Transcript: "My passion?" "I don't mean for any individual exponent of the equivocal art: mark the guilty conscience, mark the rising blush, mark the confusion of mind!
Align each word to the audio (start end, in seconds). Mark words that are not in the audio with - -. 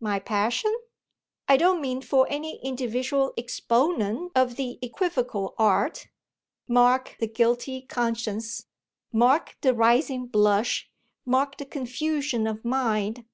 "My 0.00 0.18
passion?" 0.18 0.74
"I 1.50 1.58
don't 1.58 1.82
mean 1.82 2.00
for 2.00 2.26
any 2.30 2.56
individual 2.64 3.34
exponent 3.36 4.32
of 4.34 4.56
the 4.56 4.78
equivocal 4.80 5.54
art: 5.58 6.08
mark 6.66 7.14
the 7.20 7.26
guilty 7.28 7.82
conscience, 7.82 8.64
mark 9.12 9.58
the 9.60 9.74
rising 9.74 10.28
blush, 10.28 10.90
mark 11.26 11.58
the 11.58 11.66
confusion 11.66 12.46
of 12.46 12.64
mind! 12.64 13.26